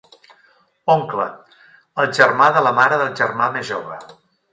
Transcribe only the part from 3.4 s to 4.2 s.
més jove.